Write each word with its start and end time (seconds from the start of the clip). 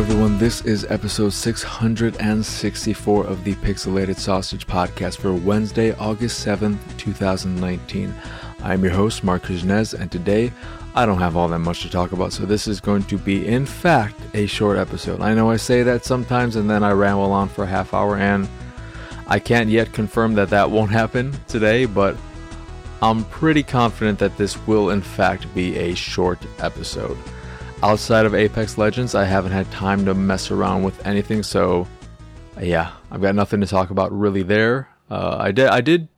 everyone. 0.00 0.38
This 0.38 0.64
is 0.64 0.86
episode 0.88 1.34
664 1.34 3.26
of 3.26 3.44
the 3.44 3.54
Pixelated 3.56 4.16
Sausage 4.16 4.66
Podcast 4.66 5.18
for 5.18 5.34
Wednesday, 5.34 5.92
August 5.96 6.46
7th, 6.46 6.78
2019. 6.96 8.14
I'm 8.62 8.82
your 8.82 8.94
host, 8.94 9.22
Marc 9.22 9.42
Kuznez, 9.42 9.92
and 9.92 10.10
today 10.10 10.54
I 10.94 11.04
don't 11.04 11.18
have 11.18 11.36
all 11.36 11.48
that 11.48 11.58
much 11.58 11.82
to 11.82 11.90
talk 11.90 12.12
about, 12.12 12.32
so 12.32 12.46
this 12.46 12.66
is 12.66 12.80
going 12.80 13.02
to 13.04 13.18
be, 13.18 13.46
in 13.46 13.66
fact, 13.66 14.18
a 14.32 14.46
short 14.46 14.78
episode. 14.78 15.20
I 15.20 15.34
know 15.34 15.50
I 15.50 15.58
say 15.58 15.82
that 15.82 16.06
sometimes 16.06 16.56
and 16.56 16.70
then 16.70 16.82
I 16.82 16.92
ramble 16.92 17.32
on 17.32 17.50
for 17.50 17.64
a 17.64 17.68
half 17.68 17.92
hour, 17.92 18.16
and 18.16 18.48
I 19.26 19.38
can't 19.38 19.68
yet 19.68 19.92
confirm 19.92 20.32
that 20.36 20.48
that 20.48 20.70
won't 20.70 20.92
happen 20.92 21.38
today, 21.46 21.84
but 21.84 22.16
I'm 23.02 23.24
pretty 23.24 23.62
confident 23.62 24.18
that 24.20 24.38
this 24.38 24.66
will, 24.66 24.88
in 24.88 25.02
fact, 25.02 25.54
be 25.54 25.76
a 25.76 25.94
short 25.94 26.38
episode. 26.58 27.18
Outside 27.82 28.26
of 28.26 28.34
Apex 28.34 28.76
Legends, 28.76 29.14
I 29.14 29.24
haven't 29.24 29.52
had 29.52 29.70
time 29.70 30.04
to 30.04 30.12
mess 30.12 30.50
around 30.50 30.82
with 30.82 31.06
anything, 31.06 31.42
so 31.42 31.88
yeah, 32.60 32.92
I've 33.10 33.22
got 33.22 33.34
nothing 33.34 33.62
to 33.62 33.66
talk 33.66 33.88
about 33.88 34.12
really 34.12 34.42
there. 34.42 34.88
Uh, 35.10 35.38
I 35.40 35.50
did 35.50 35.68
I 35.68 35.80
did 35.80 36.08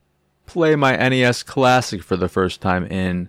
play 0.46 0.74
my 0.74 0.96
NES 0.96 1.44
Classic 1.44 2.02
for 2.02 2.16
the 2.16 2.28
first 2.28 2.60
time 2.60 2.84
in 2.86 3.28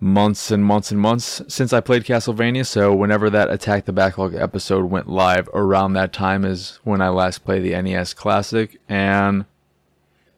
months 0.00 0.50
and 0.50 0.64
months 0.64 0.90
and 0.90 1.00
months 1.00 1.42
since 1.48 1.72
I 1.72 1.80
played 1.80 2.04
Castlevania. 2.04 2.66
So 2.66 2.94
whenever 2.94 3.30
that 3.30 3.50
Attack 3.50 3.86
the 3.86 3.92
Backlog 3.92 4.34
episode 4.34 4.84
went 4.84 5.08
live, 5.08 5.48
around 5.54 5.94
that 5.94 6.12
time 6.12 6.44
is 6.44 6.78
when 6.84 7.00
I 7.00 7.08
last 7.08 7.44
played 7.44 7.62
the 7.62 7.80
NES 7.80 8.14
Classic. 8.14 8.78
And 8.88 9.46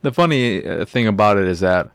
the 0.03 0.12
funny 0.12 0.65
uh, 0.65 0.84
thing 0.84 1.07
about 1.07 1.37
it 1.37 1.47
is 1.47 1.61
that 1.61 1.91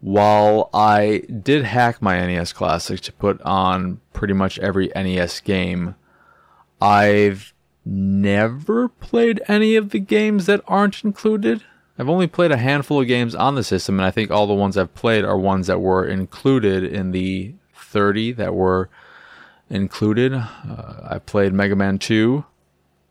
while 0.00 0.70
I 0.72 1.24
did 1.42 1.64
hack 1.64 2.00
my 2.00 2.18
NES 2.26 2.52
Classic 2.52 3.00
to 3.00 3.12
put 3.12 3.40
on 3.42 4.00
pretty 4.12 4.34
much 4.34 4.58
every 4.58 4.90
NES 4.94 5.40
game, 5.40 5.94
I've 6.80 7.52
never 7.84 8.88
played 8.88 9.42
any 9.46 9.76
of 9.76 9.90
the 9.90 9.98
games 9.98 10.46
that 10.46 10.62
aren't 10.66 11.04
included. 11.04 11.62
I've 11.98 12.08
only 12.08 12.26
played 12.26 12.50
a 12.50 12.56
handful 12.56 13.02
of 13.02 13.08
games 13.08 13.34
on 13.34 13.56
the 13.56 13.64
system, 13.64 13.98
and 13.98 14.06
I 14.06 14.10
think 14.10 14.30
all 14.30 14.46
the 14.46 14.54
ones 14.54 14.78
I've 14.78 14.94
played 14.94 15.24
are 15.24 15.36
ones 15.36 15.66
that 15.66 15.80
were 15.80 16.06
included 16.06 16.82
in 16.82 17.10
the 17.10 17.54
30 17.74 18.32
that 18.32 18.54
were 18.54 18.88
included. 19.68 20.32
Uh, 20.32 21.00
I 21.02 21.18
played 21.18 21.52
Mega 21.52 21.76
Man 21.76 21.98
2, 21.98 22.44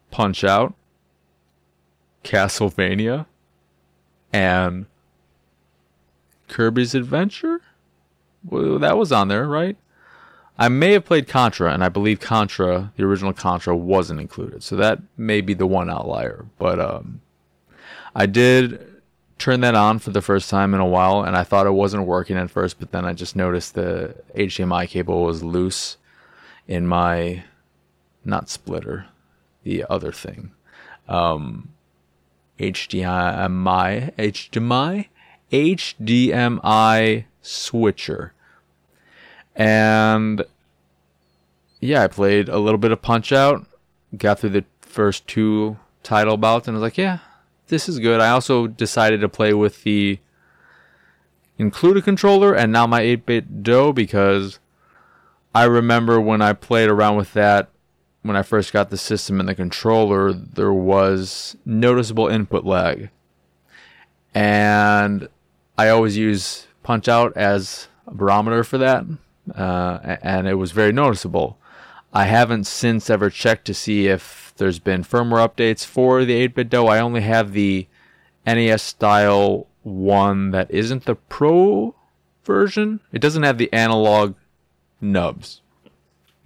Punch 0.10 0.44
Out, 0.44 0.74
Castlevania, 2.24 3.28
and 4.34 4.88
Kirby's 6.50 6.96
Adventure? 6.96 7.62
Well, 8.44 8.80
that 8.80 8.98
was 8.98 9.12
on 9.12 9.28
there, 9.28 9.48
right? 9.48 9.78
I 10.58 10.68
may 10.68 10.92
have 10.92 11.06
played 11.06 11.28
Contra, 11.28 11.74
and 11.74 11.84
I 11.84 11.90
believe 11.90 12.20
Contra, 12.20 12.92
the 12.98 13.04
original 13.04 13.32
Contra, 13.32 13.76
wasn't 13.78 14.20
included. 14.20 14.62
So 14.62 14.76
that 14.76 15.00
may 15.16 15.40
be 15.40 15.54
the 15.54 15.66
one 15.66 15.90
outlier. 15.90 16.46
But 16.58 16.82
um, 16.82 17.22
I 18.14 18.26
did 18.26 19.02
turn 19.38 19.62
that 19.62 19.74
on 19.74 20.00
for 20.00 20.12
the 20.12 20.22
first 20.22 20.50
time 20.50 20.74
in 20.74 20.82
a 20.82 20.86
while, 20.86 21.24
and 21.24 21.38
I 21.38 21.44
thought 21.44 21.66
it 21.66 21.72
wasn't 21.72 22.06
working 22.06 22.38
at 22.38 22.52
first, 22.52 22.78
but 22.78 22.92
then 22.92 23.06
I 23.06 23.14
just 23.14 23.38
noticed 23.38 23.74
the 23.74 24.16
HDMI 24.36 24.90
cable 24.90 25.24
was 25.24 25.42
loose 25.42 25.96
in 26.68 26.86
my, 26.86 27.46
not 28.26 28.50
splitter, 28.50 29.08
the 29.64 29.86
other 29.90 30.12
thing. 30.12 30.52
Um, 31.08 31.70
HDMI, 32.60 34.14
HDMI, 34.18 35.08
HDMI 35.52 37.26
switcher. 37.42 38.34
And 39.56 40.44
yeah, 41.80 42.04
I 42.04 42.08
played 42.08 42.50
a 42.50 42.60
little 42.60 42.78
bit 42.78 42.92
of 42.92 43.02
Punch 43.02 43.32
Out, 43.32 43.66
got 44.18 44.40
through 44.40 44.52
the 44.52 44.66
first 44.82 45.28
two 45.28 45.78
title 46.04 46.38
bouts, 46.38 46.68
and 46.68 46.76
I 46.76 46.80
was 46.80 46.84
like, 46.84 46.98
yeah, 46.98 47.20
this 47.68 47.90
is 47.90 48.00
good. 48.00 48.20
I 48.20 48.30
also 48.30 48.68
decided 48.68 49.22
to 49.22 49.30
play 49.30 49.54
with 49.54 49.84
the 49.84 50.20
included 51.58 52.04
controller 52.06 52.54
and 52.56 52.72
now 52.72 52.88
my 52.88 53.02
8BitDo 53.02 53.94
because 53.94 54.60
I 55.54 55.66
remember 55.66 56.22
when 56.22 56.42
I 56.42 56.54
played 56.54 56.90
around 56.90 57.18
with 57.18 57.34
that 57.34 57.70
when 58.22 58.36
I 58.36 58.44
first 58.44 58.74
got 58.74 58.90
the 58.90 58.98
system 58.98 59.40
and 59.40 59.48
the 59.48 59.56
controller, 59.56 60.34
there 60.34 60.74
was 60.74 61.56
noticeable 61.66 62.28
input 62.28 62.66
lag. 62.66 63.10
And 64.34 65.30
I 65.80 65.88
always 65.88 66.18
use 66.18 66.68
Punch 66.84 67.08
Out 67.08 67.38
as 67.38 67.88
a 68.06 68.14
barometer 68.14 68.66
for 68.66 68.78
that, 68.80 69.06
uh, 69.56 70.18
and 70.22 70.46
it 70.46 70.56
was 70.56 70.74
very 70.74 70.92
noticeable. 70.92 71.58
I 72.12 72.26
haven't 72.26 72.66
since 72.66 73.10
ever 73.10 73.30
checked 73.30 73.64
to 73.68 73.74
see 73.74 74.08
if 74.08 74.54
there's 74.58 74.80
been 74.80 75.06
firmware 75.06 75.48
updates 75.48 75.86
for 75.86 76.26
the 76.26 76.50
8BitDo. 76.50 76.90
I 76.90 77.00
only 77.00 77.22
have 77.22 77.54
the 77.54 77.88
NES 78.46 78.84
style 78.84 79.68
one 79.84 80.52
that 80.52 80.70
isn't 80.70 81.06
the 81.06 81.16
Pro 81.16 81.96
version. 82.44 83.00
It 83.14 83.22
doesn't 83.22 83.44
have 83.44 83.58
the 83.58 83.72
analog 83.72 84.36
nubs. 85.00 85.62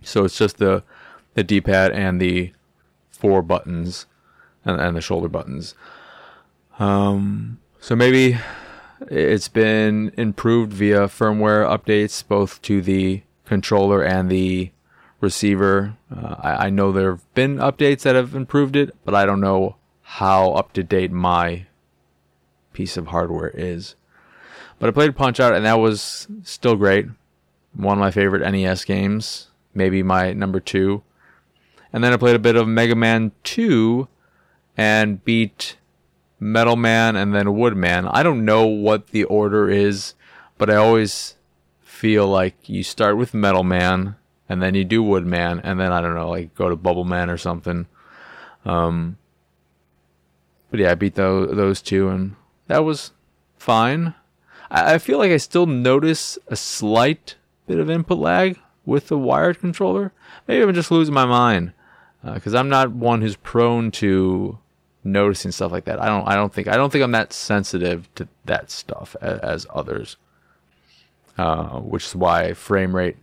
So 0.03 0.25
it's 0.25 0.38
just 0.38 0.59
the 0.59 0.83
the 1.33 1.43
D 1.43 1.59
pad 1.59 1.91
and 1.91 2.22
the 2.22 2.53
four 3.09 3.41
buttons 3.41 4.05
and, 4.63 4.79
and 4.79 4.95
the 4.95 5.01
shoulder 5.01 5.27
buttons. 5.27 5.73
Um, 6.77 7.57
so 7.79 7.95
maybe 7.95 8.38
it's 9.09 9.47
been 9.47 10.12
improved 10.18 10.74
via 10.74 11.08
firmware 11.08 11.68
updates, 11.68 12.25
both 12.28 12.62
to 12.64 12.81
the 12.81 13.24
controller 13.46 14.03
and 14.03 14.30
the 14.30 14.72
receiver. 15.22 15.96
Uh, 16.12 16.36
I, 16.40 16.68
I, 16.68 16.69
know 16.69 16.91
there 16.91 17.12
have 17.12 17.34
been 17.34 17.58
updates 17.58 18.02
that 18.02 18.16
have 18.16 18.36
improved 18.36 18.75
it, 18.75 18.96
but 19.06 19.16
I 19.16 19.25
don't 19.25 19.41
know 19.41 19.78
how 20.02 20.52
up 20.52 20.74
to 20.74 20.84
date 20.84 21.12
my 21.12 21.66
piece 22.74 22.97
of 22.97 23.08
hardware 23.08 23.52
is. 23.53 23.96
But 24.80 24.90
I 24.90 24.91
played 24.91 25.16
Punch 25.16 25.40
Out, 25.40 25.53
and 25.53 25.66
that 25.66 25.80
was 25.80 26.28
still 26.44 26.75
great. 26.75 27.08
One 27.74 27.97
of 27.97 28.02
my 28.02 28.12
favorite 28.12 28.50
NES 28.52 28.85
games, 28.85 29.47
maybe 29.74 30.03
my 30.03 30.34
number 30.34 30.59
two. 30.59 31.03
And 31.91 32.03
then 32.03 32.12
I 32.12 32.18
played 32.18 32.35
a 32.35 32.40
bit 32.40 32.56
of 32.56 32.68
Mega 32.68 32.96
Man 32.96 33.31
2 33.44 34.08
and 34.75 35.24
beat 35.24 35.78
Metal 36.43 36.75
Man 36.75 37.15
and 37.15 37.33
then 37.33 37.55
Woodman. 37.55 38.05
I 38.05 38.21
don't 38.21 38.43
know 38.43 38.65
what 38.67 39.07
the 39.07 39.23
order 39.23 39.69
is, 39.69 40.13
but 40.57 40.69
I 40.69 40.75
always 40.75 41.35
feel 41.81 42.27
like 42.27 42.67
you 42.67 42.83
start 42.83 43.15
with 43.15 43.33
Metal 43.33 43.63
Man 43.63 44.17
and 44.49 44.61
then 44.61 44.75
you 44.75 44.83
do 44.83 45.01
Woodman 45.01 45.61
and 45.61 45.79
then 45.79 45.93
I 45.93 46.01
don't 46.01 46.15
know, 46.15 46.29
like 46.29 46.53
go 46.53 46.67
to 46.67 46.75
Bubble 46.75 47.05
Man 47.05 47.29
or 47.29 47.37
something. 47.37 47.87
Um, 48.65 49.17
but 50.69 50.81
yeah, 50.81 50.91
I 50.91 50.95
beat 50.95 51.15
those 51.15 51.55
those 51.55 51.81
two 51.81 52.09
and 52.09 52.35
that 52.67 52.83
was 52.83 53.11
fine. 53.57 54.13
I, 54.69 54.95
I 54.95 54.97
feel 54.97 55.19
like 55.19 55.31
I 55.31 55.37
still 55.37 55.65
notice 55.65 56.37
a 56.47 56.57
slight 56.57 57.35
bit 57.67 57.79
of 57.79 57.89
input 57.89 58.17
lag 58.17 58.59
with 58.85 59.07
the 59.07 59.17
wired 59.17 59.59
controller. 59.61 60.11
Maybe 60.45 60.61
I'm 60.61 60.73
just 60.73 60.91
losing 60.91 61.13
my 61.13 61.25
mind 61.25 61.71
because 62.21 62.53
uh, 62.53 62.59
I'm 62.59 62.67
not 62.67 62.91
one 62.91 63.21
who's 63.21 63.37
prone 63.37 63.91
to 63.91 64.59
noticing 65.03 65.52
stuff 65.52 65.72
like 65.72 65.86
that. 65.86 66.02
I 66.02 66.08
don't 66.08 66.28
I 66.28 66.36
don't 66.36 66.53
think 66.53 66.68
I 66.68 66.75
don't 66.75 66.91
think 66.91 67.03
I'm 67.03 67.12
that 67.12 67.34
sensitive 67.34 68.14
to 68.16 68.28
that 68.46 68.72
stuff 68.72 69.16
as, 69.22 69.40
as 69.40 69.68
others. 69.74 70.18
Uh, 71.38 71.80
which 71.80 72.06
is 72.06 72.16
why 72.16 72.53
frame 72.53 72.96
rate 72.96 73.18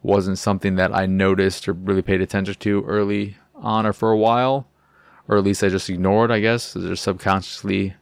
wasn't 0.00 0.38
something 0.38 0.76
that 0.76 0.94
I 0.94 1.06
noticed 1.06 1.66
or 1.66 1.72
really 1.72 2.02
paid 2.02 2.20
attention 2.20 2.54
to 2.54 2.84
early 2.84 3.38
on 3.56 3.86
or 3.86 3.92
for 3.92 4.12
a 4.12 4.16
while, 4.16 4.68
or 5.26 5.36
at 5.36 5.42
least 5.42 5.64
I 5.64 5.68
just 5.68 5.90
ignored. 5.90 6.30
I 6.30 6.40
guess 6.40 6.76
or 6.76 6.94
subconsciously 6.94 7.94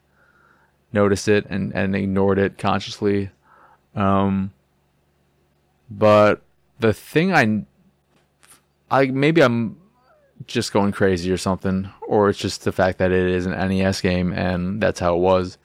noticed 0.92 1.28
it 1.28 1.46
and 1.48 1.74
and 1.74 1.96
ignored 1.96 2.38
it 2.38 2.58
consciously. 2.58 3.30
Um, 3.94 4.52
but 5.90 6.42
the 6.78 6.92
thing 6.92 7.32
I 7.32 7.64
I 8.90 9.06
maybe 9.06 9.42
I'm 9.42 9.76
just 10.46 10.72
going 10.72 10.92
crazy 10.92 11.30
or 11.30 11.36
something, 11.36 11.90
or 12.06 12.28
it's 12.28 12.38
just 12.38 12.64
the 12.64 12.72
fact 12.72 12.98
that 12.98 13.10
it 13.10 13.26
is 13.30 13.46
an 13.46 13.52
NES 13.52 14.00
game 14.00 14.32
and 14.32 14.80
that's 14.80 15.00
how 15.00 15.14
it 15.14 15.20
was. 15.20 15.58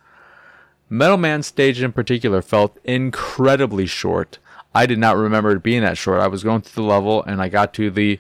Metal 0.90 1.18
Man 1.18 1.44
stage 1.44 1.82
in 1.82 1.92
particular 1.92 2.42
felt 2.42 2.78
incredibly 2.84 3.86
short. 3.86 4.40
I 4.74 4.86
did 4.86 5.00
not 5.00 5.18
remember 5.18 5.52
it 5.52 5.64
being 5.64 5.82
that 5.82 5.98
short. 5.98 6.22
I 6.22 6.28
was 6.28 6.44
going 6.44 6.62
through 6.62 6.84
the 6.84 6.90
level 6.90 7.24
and 7.24 7.42
I 7.42 7.50
got 7.50 7.74
to 7.76 7.92
the 7.92 8.20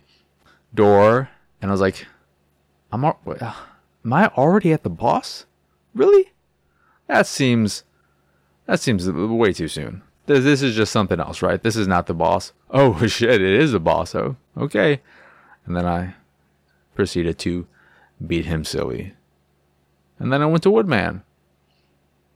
door 0.73 1.29
and 1.61 1.69
I 1.69 1.73
was 1.73 1.81
like, 1.81 2.05
"I'm 2.91 3.03
am 3.05 4.13
I 4.13 4.27
already 4.27 4.71
at 4.71 4.83
the 4.83 4.89
boss? 4.89 5.45
Really? 5.93 6.31
That 7.07 7.25
seems 7.25 7.83
that 8.65 8.79
seems 8.79 9.09
way 9.09 9.51
too 9.53 9.67
soon. 9.67 10.03
This, 10.27 10.43
this 10.43 10.61
is 10.61 10.75
just 10.75 10.91
something 10.91 11.19
else, 11.19 11.41
right? 11.41 11.61
This 11.61 11.75
is 11.75 11.87
not 11.87 12.05
the 12.05 12.13
boss. 12.13 12.53
Oh 12.69 13.03
shit, 13.07 13.41
it 13.41 13.59
is 13.59 13.71
the 13.71 13.79
boss. 13.79 14.13
Oh, 14.13 14.35
okay." 14.57 15.01
And 15.65 15.75
then 15.75 15.85
I 15.85 16.15
proceeded 16.99 17.39
to 17.39 17.65
beat 18.27 18.43
him 18.43 18.65
silly. 18.65 19.13
And 20.19 20.33
then 20.33 20.41
I 20.41 20.47
went 20.47 20.63
to 20.63 20.69
Woodman. 20.71 21.23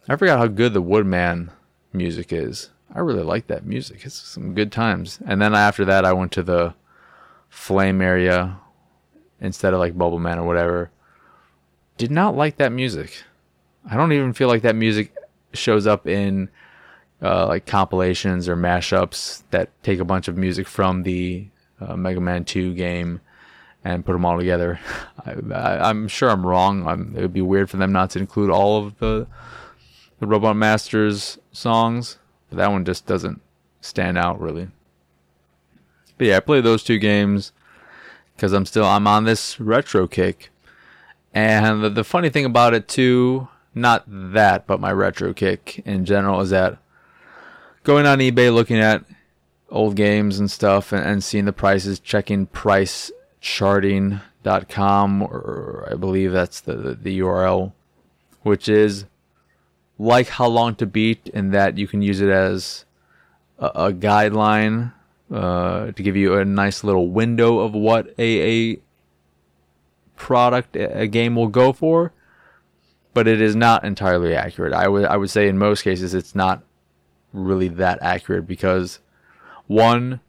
I 0.08 0.16
forgot 0.16 0.40
how 0.40 0.48
good 0.48 0.72
the 0.72 0.82
Woodman 0.82 1.52
music 1.92 2.32
is. 2.32 2.70
I 2.96 3.00
really 3.00 3.24
like 3.24 3.48
that 3.48 3.66
music. 3.66 4.06
It's 4.06 4.16
some 4.16 4.54
good 4.54 4.72
times. 4.72 5.20
And 5.28 5.42
then 5.42 5.54
after 5.54 5.84
that, 5.84 6.06
I 6.06 6.14
went 6.14 6.32
to 6.32 6.44
the 6.44 6.76
flame 7.50 8.02
area 8.02 8.58
instead 9.42 9.74
of 9.74 9.82
like 9.82 9.98
Bubble 9.98 10.18
Man 10.18 10.40
or 10.40 10.48
whatever. 10.48 10.92
Did 11.98 12.10
not 12.10 12.38
like 12.38 12.56
that 12.56 12.72
music. 12.72 13.22
I 13.92 13.98
don't 13.98 14.14
even 14.14 14.32
feel 14.32 14.48
like 14.48 14.62
that 14.62 14.78
music 14.78 15.14
shows 15.52 15.86
up 15.86 16.08
in 16.08 16.48
uh, 17.22 17.48
like 17.48 17.66
compilations 17.66 18.48
or 18.48 18.56
mashups 18.56 19.44
that 19.52 19.72
take 19.84 20.00
a 20.00 20.06
bunch 20.06 20.30
of 20.30 20.38
music 20.38 20.70
from 20.70 21.04
the 21.04 21.48
uh, 21.82 21.98
Mega 21.98 22.22
Man 22.22 22.46
2 22.46 22.74
game 22.76 23.20
and 23.84 24.06
put 24.06 24.14
them 24.14 24.26
all 24.26 24.38
together. 24.38 24.80
I, 25.26 25.90
am 25.90 26.08
sure 26.08 26.30
I'm 26.30 26.46
wrong. 26.46 26.88
I'm, 26.88 27.14
it 27.16 27.22
would 27.22 27.34
be 27.34 27.42
weird 27.42 27.70
for 27.70 27.78
them 27.78 27.92
not 27.92 28.12
to 28.12 28.20
include 28.20 28.50
all 28.50 28.86
of 28.86 28.98
the 29.00 29.28
the 30.20 30.28
Robot 30.28 30.56
Masters 30.56 31.38
songs, 31.52 32.18
but 32.50 32.58
that 32.58 32.72
one 32.72 32.86
just 32.86 33.06
doesn't 33.06 33.42
stand 33.82 34.18
out 34.18 34.40
really. 34.40 34.70
But 36.18 36.28
yeah, 36.28 36.38
I 36.38 36.40
played 36.40 36.64
those 36.64 36.84
two 36.84 36.98
games 36.98 37.52
because 38.36 38.54
I'm 38.54 38.66
still 38.66 38.86
I'm 38.86 39.08
on 39.08 39.26
this 39.26 39.60
retro 39.60 40.08
kick, 40.08 40.50
and 41.34 41.84
the, 41.84 41.90
the 41.90 42.04
funny 42.06 42.30
thing 42.30 42.46
about 42.46 42.74
it 42.74 42.88
too, 42.88 43.50
not 43.76 44.06
that, 44.08 44.66
but 44.66 44.80
my 44.80 44.94
retro 44.94 45.34
kick 45.34 45.80
in 45.86 46.06
general 46.06 46.40
is 46.40 46.52
that 46.52 46.78
going 47.84 48.06
on 48.06 48.20
eBay 48.20 48.54
looking 48.54 48.80
at 48.80 49.04
old 49.70 49.96
games 49.96 50.40
and 50.40 50.50
stuff 50.50 50.94
and, 50.94 51.06
and 51.06 51.24
seeing 51.24 51.46
the 51.46 51.52
prices, 51.52 52.00
checking 52.00 52.46
pricecharting.com, 53.44 55.22
or 55.22 55.88
I 55.92 55.96
believe 55.96 56.32
that's 56.32 56.62
the, 56.62 56.76
the, 56.76 56.94
the 56.96 57.20
URL, 57.20 57.74
which 58.42 58.70
is 58.70 59.06
like 60.00 60.28
how 60.28 60.48
long 60.48 60.76
to 60.76 60.86
beat 60.86 61.28
in 61.34 61.52
that 61.52 61.78
you 61.78 61.88
can 61.88 62.02
use 62.02 62.22
it 62.22 62.30
as 62.30 62.86
a, 63.60 63.66
a 63.68 63.94
guideline 63.94 64.94
uh, 65.32 65.92
to 65.92 66.04
give 66.04 66.16
you 66.16 66.36
a 66.36 66.46
nice 66.46 66.84
little 66.84 67.10
window 67.10 67.60
of 67.60 67.74
what 67.74 68.08
a, 68.18 68.74
a 68.74 68.80
product 70.16 70.76
a 70.76 71.08
game 71.08 71.36
will 71.36 71.48
go 71.48 71.74
for 71.74 72.12
but 73.14 73.28
it 73.28 73.40
is 73.40 73.56
not 73.56 73.84
entirely 73.84 74.36
accurate. 74.36 74.74
I 74.74 74.88
would 74.88 75.06
i 75.06 75.18
would 75.18 75.30
say 75.30 75.48
in 75.48 75.58
most 75.58 75.84
cases 75.84 76.14
it's 76.14 76.34
not 76.34 76.64
really 77.32 77.68
that 77.68 78.00
accurate 78.02 78.48
because 78.48 79.00
one, 79.68 80.20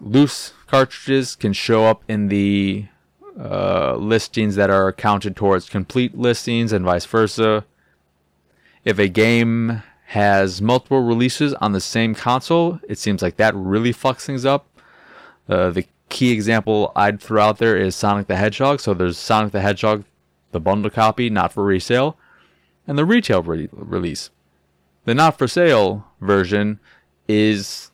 loose 0.00 0.52
cartridges 0.66 1.36
can 1.36 1.52
show 1.52 1.86
up 1.86 2.02
in 2.08 2.28
the 2.28 2.86
uh, 3.38 3.96
listings 3.96 4.56
that 4.56 4.70
are 4.70 4.92
counted 4.92 5.36
towards 5.36 5.68
complete 5.68 6.16
listings 6.16 6.72
and 6.72 6.84
vice 6.84 7.06
versa. 7.06 7.64
If 8.84 8.98
a 8.98 9.08
game 9.08 9.82
has 10.06 10.60
multiple 10.60 11.02
releases 11.02 11.54
on 11.54 11.72
the 11.72 11.80
same 11.80 12.14
console, 12.14 12.80
it 12.88 12.98
seems 12.98 13.22
like 13.22 13.36
that 13.36 13.54
really 13.54 13.92
fucks 13.92 14.22
things 14.22 14.44
up. 14.44 14.66
Uh, 15.48 15.70
the 15.70 15.86
key 16.08 16.32
example 16.32 16.92
I'd 16.96 17.20
throw 17.20 17.42
out 17.42 17.58
there 17.58 17.76
is 17.76 17.94
Sonic 17.94 18.26
the 18.26 18.36
Hedgehog. 18.36 18.80
So 18.80 18.94
there's 18.94 19.18
Sonic 19.18 19.52
the 19.52 19.60
Hedgehog, 19.60 20.04
the 20.52 20.60
bundle 20.60 20.90
copy, 20.90 21.30
not 21.30 21.52
for 21.52 21.64
resale, 21.64 22.16
and 22.86 22.98
the 22.98 23.04
retail 23.04 23.42
re- 23.42 23.68
release. 23.72 24.30
The 25.04 25.14
not 25.14 25.38
for 25.38 25.48
sale 25.48 26.06
version 26.20 26.80
is 27.28 27.89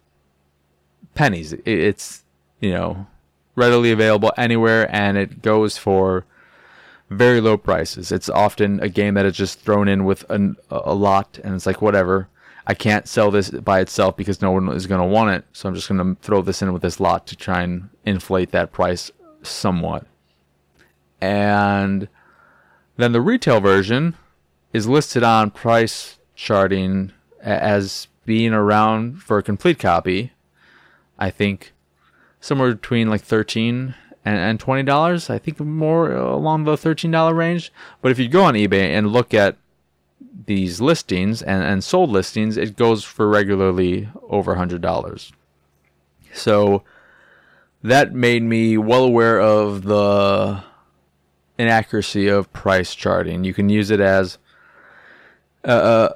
pennies. 1.16 1.52
It's, 1.64 2.22
you 2.60 2.70
know, 2.70 3.06
readily 3.56 3.90
available 3.90 4.32
anywhere 4.36 4.88
and 4.94 5.16
it 5.16 5.42
goes 5.42 5.76
for 5.76 6.24
very 7.10 7.40
low 7.40 7.56
prices. 7.56 8.12
It's 8.12 8.28
often 8.28 8.80
a 8.80 8.88
game 8.88 9.14
that 9.14 9.26
is 9.26 9.36
just 9.36 9.60
thrown 9.60 9.88
in 9.88 10.04
with 10.04 10.28
an, 10.30 10.56
a 10.70 10.94
lot 10.94 11.40
and 11.42 11.54
it's 11.54 11.66
like, 11.66 11.82
whatever. 11.82 12.28
I 12.68 12.74
can't 12.74 13.06
sell 13.06 13.30
this 13.30 13.50
by 13.50 13.80
itself 13.80 14.16
because 14.16 14.42
no 14.42 14.50
one 14.50 14.68
is 14.70 14.86
going 14.86 15.00
to 15.00 15.06
want 15.06 15.30
it. 15.30 15.44
So 15.52 15.68
I'm 15.68 15.74
just 15.74 15.88
going 15.88 16.16
to 16.16 16.20
throw 16.20 16.42
this 16.42 16.62
in 16.62 16.72
with 16.72 16.82
this 16.82 16.98
lot 16.98 17.26
to 17.28 17.36
try 17.36 17.62
and 17.62 17.90
inflate 18.04 18.50
that 18.50 18.72
price 18.72 19.10
somewhat. 19.42 20.04
And 21.20 22.08
then 22.96 23.12
the 23.12 23.20
retail 23.20 23.60
version 23.60 24.16
is 24.72 24.88
listed 24.88 25.22
on 25.22 25.50
price 25.52 26.18
charting 26.34 27.12
as 27.40 28.08
being 28.24 28.52
around 28.52 29.22
for 29.22 29.38
a 29.38 29.42
complete 29.42 29.78
copy 29.78 30.32
I 31.18 31.30
think 31.30 31.72
somewhere 32.40 32.74
between 32.74 33.08
like 33.08 33.22
13 33.22 33.94
and, 34.26 34.38
and 34.38 34.58
$20. 34.58 35.30
I 35.30 35.38
think 35.38 35.60
more 35.60 36.12
along 36.12 36.64
the 36.64 36.74
$13 36.74 37.34
range. 37.34 37.72
But 38.02 38.10
if 38.12 38.18
you 38.18 38.28
go 38.28 38.42
on 38.42 38.54
eBay 38.54 38.90
and 38.90 39.12
look 39.12 39.32
at 39.32 39.56
these 40.46 40.80
listings 40.80 41.42
and, 41.42 41.62
and 41.62 41.82
sold 41.82 42.10
listings, 42.10 42.56
it 42.56 42.76
goes 42.76 43.04
for 43.04 43.28
regularly 43.28 44.08
over 44.28 44.56
$100. 44.56 45.32
So 46.34 46.82
that 47.82 48.12
made 48.12 48.42
me 48.42 48.76
well 48.76 49.04
aware 49.04 49.40
of 49.40 49.84
the 49.84 50.62
inaccuracy 51.56 52.28
of 52.28 52.52
PriceCharting. 52.52 53.44
You 53.44 53.54
can 53.54 53.68
use 53.68 53.90
it 53.90 54.00
as 54.00 54.38
uh, 55.64 55.68
uh 55.68 56.08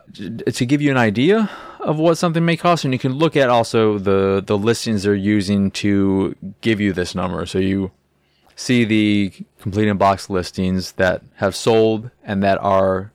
to 0.53 0.67
give 0.67 0.81
you 0.81 0.93
an 0.93 0.97
idea 0.97 1.51
of 1.81 1.99
what 1.99 2.19
something 2.19 2.45
may 2.45 2.57
cost, 2.57 2.85
and 2.85 2.93
you 2.93 2.99
can 2.99 3.15
look 3.15 3.37
at 3.37 3.49
also 3.49 3.99
the 3.99 4.43
the 4.45 4.57
listings 4.57 5.03
they're 5.03 5.15
using 5.15 5.71
to 5.73 6.35
give 6.61 6.81
you 6.81 6.93
this 6.93 7.15
number. 7.15 7.47
So 7.47 7.59
you 7.59 7.91
see 8.57 8.85
the 8.85 9.33
complete 9.61 9.91
box 9.95 10.29
listings 10.29 10.93
that 10.93 11.23
have 11.37 11.57
sold 11.57 12.11
and 12.23 12.43
that 12.43 12.59
are 12.59 13.13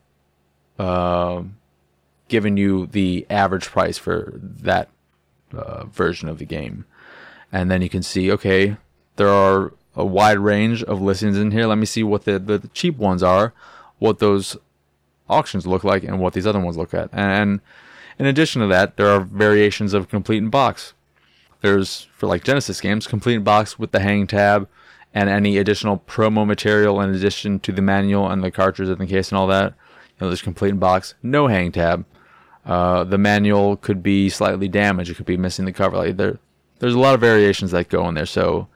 uh, 0.79 1.43
giving 2.27 2.57
you 2.57 2.87
the 2.87 3.25
average 3.29 3.67
price 3.67 3.97
for 3.97 4.33
that 4.41 4.89
uh, 5.53 5.85
version 5.85 6.27
of 6.27 6.39
the 6.39 6.45
game, 6.45 6.85
and 7.51 7.69
then 7.69 7.81
you 7.81 7.89
can 7.89 8.03
see 8.03 8.31
okay, 8.31 8.77
there 9.15 9.29
are 9.29 9.73
a 9.95 10.05
wide 10.05 10.39
range 10.39 10.83
of 10.83 11.01
listings 11.01 11.37
in 11.37 11.51
here. 11.51 11.67
Let 11.67 11.77
me 11.77 11.85
see 11.85 12.03
what 12.03 12.25
the, 12.25 12.37
the 12.37 12.67
cheap 12.73 12.97
ones 12.97 13.23
are, 13.23 13.53
what 13.99 14.19
those 14.19 14.57
auctions 15.29 15.65
look 15.65 15.83
like, 15.83 16.03
and 16.03 16.19
what 16.19 16.33
these 16.33 16.47
other 16.47 16.59
ones 16.59 16.77
look 16.77 16.93
at, 16.93 17.09
and 17.13 17.61
in 18.17 18.25
addition 18.25 18.61
to 18.61 18.67
that, 18.67 18.97
there 18.97 19.07
are 19.07 19.19
variations 19.19 19.93
of 19.93 20.09
complete 20.09 20.37
in 20.37 20.49
box. 20.49 20.93
There's, 21.61 22.07
for 22.15 22.27
like 22.27 22.43
Genesis 22.43 22.79
games, 22.81 23.07
complete 23.07 23.35
in 23.35 23.43
box 23.43 23.79
with 23.79 23.91
the 23.91 23.99
hang 23.99 24.27
tab 24.27 24.67
and 25.13 25.29
any 25.29 25.57
additional 25.57 25.97
promo 25.99 26.45
material 26.45 26.99
in 27.01 27.13
addition 27.13 27.59
to 27.61 27.71
the 27.71 27.81
manual 27.81 28.29
and 28.29 28.43
the 28.43 28.51
cartridge 28.51 28.89
and 28.89 28.97
the 28.97 29.07
case 29.07 29.29
and 29.29 29.37
all 29.37 29.47
that. 29.47 29.73
You 30.19 30.25
know, 30.25 30.27
there's 30.27 30.41
complete 30.41 30.69
in 30.69 30.79
box, 30.79 31.15
no 31.23 31.47
hang 31.47 31.71
tab. 31.71 32.05
Uh, 32.65 33.03
the 33.03 33.17
manual 33.17 33.77
could 33.77 34.01
be 34.01 34.29
slightly 34.29 34.67
damaged. 34.67 35.09
It 35.11 35.15
could 35.15 35.25
be 35.25 35.37
missing 35.37 35.65
the 35.65 35.71
cover. 35.71 35.97
Like 35.97 36.17
there, 36.17 36.39
there's 36.79 36.95
a 36.95 36.99
lot 36.99 37.13
of 37.13 37.21
variations 37.21 37.71
that 37.71 37.89
go 37.89 38.07
in 38.09 38.15
there. 38.15 38.25
So 38.25 38.67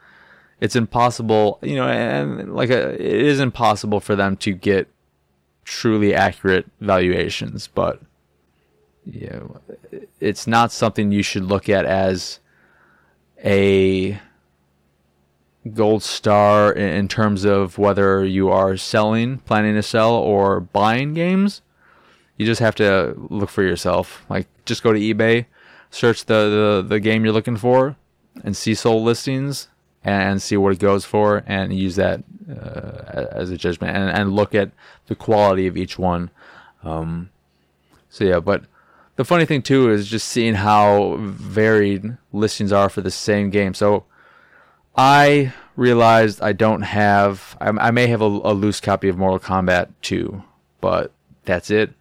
it's 0.61 0.75
impossible, 0.75 1.59
you 1.61 1.75
know, 1.75 1.87
and 1.87 2.53
like 2.55 2.69
a, 2.69 2.93
it 2.93 3.21
is 3.25 3.39
impossible 3.39 3.99
for 3.99 4.15
them 4.15 4.37
to 4.37 4.53
get 4.53 4.87
truly 5.63 6.13
accurate 6.13 6.67
valuations. 6.79 7.67
But 7.67 8.01
you 9.13 9.27
know, 9.27 9.61
it's 10.19 10.47
not 10.47 10.71
something 10.71 11.11
you 11.11 11.23
should 11.23 11.43
look 11.43 11.69
at 11.69 11.85
as 11.85 12.39
a 13.43 14.19
gold 15.73 16.03
star 16.03 16.71
in 16.71 17.07
terms 17.07 17.45
of 17.45 17.77
whether 17.77 18.23
you 18.23 18.49
are 18.49 18.77
selling, 18.77 19.39
planning 19.39 19.75
to 19.75 19.83
sell, 19.83 20.13
or 20.13 20.59
buying 20.59 21.13
games. 21.13 21.61
You 22.37 22.45
just 22.45 22.61
have 22.61 22.75
to 22.75 23.15
look 23.29 23.49
for 23.49 23.63
yourself. 23.63 24.25
Like, 24.29 24.47
just 24.65 24.83
go 24.83 24.93
to 24.93 24.99
eBay, 24.99 25.45
search 25.91 26.25
the, 26.25 26.83
the, 26.83 26.87
the 26.87 26.99
game 26.99 27.23
you're 27.23 27.33
looking 27.33 27.57
for, 27.57 27.97
and 28.43 28.55
see 28.55 28.73
sold 28.73 29.03
listings, 29.03 29.67
and 30.03 30.41
see 30.41 30.55
what 30.55 30.73
it 30.73 30.79
goes 30.79 31.03
for, 31.03 31.43
and 31.45 31.73
use 31.73 31.97
that 31.97 32.23
uh, 32.49 33.25
as 33.31 33.49
a 33.49 33.57
judgment, 33.57 33.95
and, 33.95 34.09
and 34.09 34.33
look 34.33 34.55
at 34.55 34.71
the 35.07 35.15
quality 35.15 35.67
of 35.67 35.75
each 35.75 35.99
one. 35.99 36.29
Um, 36.83 37.29
so 38.09 38.23
yeah, 38.23 38.39
but 38.39 38.63
the 39.19 39.25
funny 39.25 39.43
thing 39.43 39.61
too 39.61 39.91
is 39.91 40.07
just 40.07 40.29
seeing 40.29 40.53
how 40.53 41.17
varied 41.19 42.15
listings 42.31 42.71
are 42.71 42.87
for 42.87 43.01
the 43.01 43.11
same 43.11 43.49
game. 43.49 43.73
So 43.73 44.05
I 44.95 45.51
realized 45.75 46.41
I 46.41 46.53
don't 46.53 46.83
have. 46.83 47.57
I, 47.59 47.67
I 47.67 47.91
may 47.91 48.07
have 48.07 48.21
a, 48.21 48.27
a, 48.27 48.53
loose 48.53 48.79
copy 48.79 49.09
of 49.09 49.17
Mortal 49.17 49.37
Kombat 49.37 49.89
2, 50.03 50.41
but 50.79 51.11
that's 51.43 51.69
it. 51.69 51.91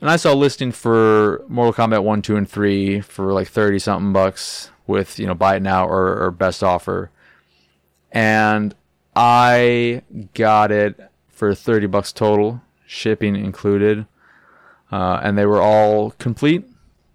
And 0.00 0.10
I 0.10 0.16
saw 0.16 0.32
a 0.32 0.34
listing 0.34 0.72
for 0.72 1.44
Mortal 1.46 1.72
Kombat 1.72 2.02
1, 2.02 2.22
2, 2.22 2.36
and 2.36 2.50
3 2.50 3.02
for 3.02 3.32
like 3.32 3.46
30 3.46 3.78
something 3.78 4.12
bucks 4.12 4.72
with, 4.88 5.20
you 5.20 5.28
know, 5.28 5.34
buy 5.34 5.54
it 5.54 5.62
now 5.62 5.86
or, 5.86 6.20
or 6.20 6.32
best 6.32 6.64
offer. 6.64 7.12
And 8.10 8.74
I 9.14 10.02
got 10.34 10.72
it 10.72 10.98
for 11.28 11.54
30 11.54 11.86
bucks 11.86 12.12
total, 12.12 12.62
shipping 12.84 13.36
included 13.36 14.06
uh, 14.92 15.20
and 15.22 15.36
they 15.36 15.46
were 15.46 15.60
all 15.60 16.12
complete 16.12 16.64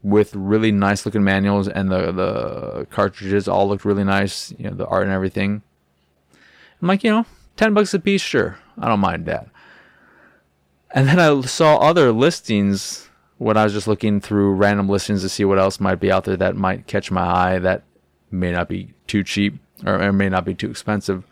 with 0.03 0.35
really 0.35 0.71
nice 0.71 1.05
looking 1.05 1.23
manuals, 1.23 1.67
and 1.67 1.91
the 1.91 2.11
the 2.11 2.87
cartridges 2.89 3.47
all 3.47 3.67
looked 3.67 3.85
really 3.85 4.03
nice. 4.03 4.53
You 4.57 4.69
know, 4.69 4.75
the 4.75 4.87
art 4.87 5.03
and 5.03 5.11
everything. 5.11 5.61
I'm 6.81 6.87
like, 6.87 7.03
you 7.03 7.11
know, 7.11 7.25
ten 7.57 7.73
bucks 7.73 7.93
a 7.93 7.99
piece, 7.99 8.21
sure, 8.21 8.57
I 8.77 8.87
don't 8.87 8.99
mind 8.99 9.25
that. 9.25 9.47
And 10.93 11.07
then 11.07 11.19
I 11.19 11.41
saw 11.41 11.77
other 11.77 12.11
listings 12.11 13.09
when 13.37 13.57
I 13.57 13.63
was 13.63 13.73
just 13.73 13.87
looking 13.87 14.19
through 14.19 14.53
random 14.53 14.89
listings 14.89 15.21
to 15.21 15.29
see 15.29 15.45
what 15.45 15.57
else 15.57 15.79
might 15.79 15.99
be 15.99 16.11
out 16.11 16.25
there 16.25 16.37
that 16.37 16.55
might 16.55 16.85
catch 16.85 17.09
my 17.09 17.23
eye 17.23 17.59
that 17.59 17.83
may 18.29 18.51
not 18.51 18.69
be 18.69 18.93
too 19.07 19.23
cheap 19.23 19.59
or, 19.85 20.11
may 20.11 20.29
not 20.29 20.45
be 20.45 20.53
too 20.53 20.69
expensive. 20.69 21.23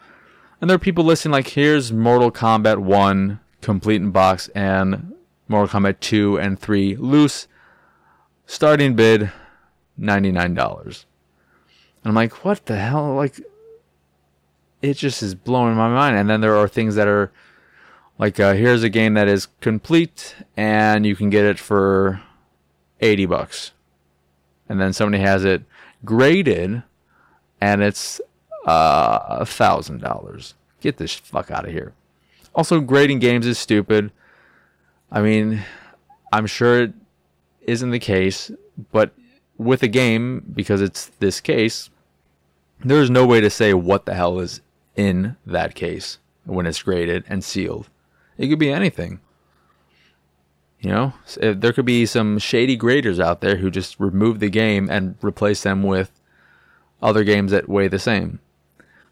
And 0.59 0.69
there 0.69 0.75
are 0.75 0.79
people 0.79 1.03
listing 1.03 1.31
like, 1.31 1.49
here's 1.49 1.93
Mortal 1.93 2.31
Kombat 2.31 2.79
1 2.79 3.39
complete 3.61 4.01
in 4.01 4.11
box 4.11 4.47
and 4.49 5.13
Mortal 5.49 5.81
Kombat 5.81 5.99
2 5.99 6.39
and 6.39 6.57
3 6.57 6.95
loose. 6.95 7.47
Starting 8.45 8.95
bid 8.95 9.31
$99. 9.99 11.05
And 12.03 12.05
I'm 12.05 12.15
like, 12.15 12.45
what 12.45 12.65
the 12.65 12.77
hell? 12.77 13.13
Like, 13.15 13.41
it 14.81 14.93
just 14.93 15.21
is 15.21 15.35
blowing 15.35 15.75
my 15.75 15.89
mind. 15.89 16.15
And 16.15 16.29
then 16.29 16.39
there 16.39 16.55
are 16.55 16.67
things 16.67 16.95
that 16.95 17.07
are 17.07 17.31
like, 18.17 18.39
uh, 18.39 18.53
here's 18.53 18.83
a 18.83 18.89
game 18.89 19.15
that 19.15 19.27
is 19.27 19.47
complete 19.59 20.35
and 20.55 21.05
you 21.05 21.15
can 21.15 21.29
get 21.29 21.45
it 21.45 21.59
for 21.59 22.21
80 23.01 23.25
bucks. 23.25 23.71
And 24.69 24.79
then 24.79 24.93
somebody 24.93 25.21
has 25.21 25.43
it 25.43 25.63
graded 26.05 26.83
and 27.59 27.81
it's 27.81 28.21
uh, 28.65 29.19
a 29.29 29.45
thousand 29.45 30.01
dollars. 30.01 30.53
Get 30.79 30.97
this 30.97 31.13
fuck 31.13 31.51
out 31.51 31.65
of 31.65 31.71
here. 31.71 31.93
Also, 32.55 32.79
grading 32.79 33.19
games 33.19 33.45
is 33.45 33.57
stupid. 33.57 34.11
I 35.11 35.21
mean, 35.21 35.63
I'm 36.31 36.45
sure 36.45 36.83
it 36.83 36.93
isn't 37.61 37.91
the 37.91 37.99
case, 37.99 38.51
but 38.91 39.11
with 39.57 39.83
a 39.83 39.87
game, 39.87 40.43
because 40.53 40.81
it's 40.81 41.07
this 41.19 41.41
case, 41.41 41.89
there's 42.83 43.09
no 43.09 43.25
way 43.25 43.41
to 43.41 43.49
say 43.49 43.73
what 43.73 44.05
the 44.05 44.13
hell 44.13 44.39
is 44.39 44.61
in 44.95 45.35
that 45.45 45.75
case 45.75 46.19
when 46.45 46.65
it's 46.65 46.81
graded 46.81 47.23
and 47.27 47.43
sealed. 47.43 47.89
It 48.37 48.47
could 48.47 48.59
be 48.59 48.71
anything. 48.71 49.19
You 50.79 50.91
know, 50.91 51.13
eh, 51.41 51.53
there 51.57 51.73
could 51.73 51.85
be 51.85 52.05
some 52.05 52.39
shady 52.39 52.77
graders 52.77 53.19
out 53.19 53.41
there 53.41 53.57
who 53.57 53.69
just 53.69 53.99
remove 53.99 54.39
the 54.39 54.49
game 54.49 54.89
and 54.89 55.15
replace 55.21 55.63
them 55.63 55.83
with 55.83 56.11
other 57.01 57.23
games 57.23 57.51
that 57.51 57.67
weigh 57.67 57.89
the 57.89 57.99
same. 57.99 58.39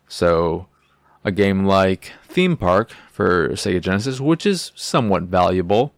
So, 0.08 0.68
a 1.28 1.32
game 1.32 1.66
like 1.66 2.14
Theme 2.30 2.56
Park 2.56 2.92
for 3.12 3.50
Sega 3.50 3.82
Genesis, 3.82 4.22
which 4.22 4.46
is 4.46 4.72
somewhat 4.76 5.24
valuable, 5.24 5.94